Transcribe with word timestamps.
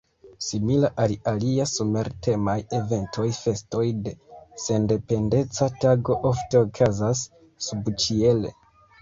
Simila 0.43 0.87
al 1.01 1.11
alia 1.31 1.67
somer-temaj 1.71 2.55
eventoj, 2.77 3.25
festoj 3.41 3.83
de 4.07 4.15
Sendependeca 4.65 5.69
Tago 5.85 6.19
ofte 6.33 6.65
okazas 6.65 7.23
subĉiele. 7.69 8.57